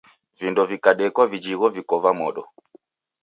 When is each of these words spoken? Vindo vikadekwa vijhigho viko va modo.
Vindo 0.39 0.63
vikadekwa 0.69 1.27
vijhigho 1.33 1.69
viko 1.75 1.99
va 2.07 2.13
modo. 2.21 2.47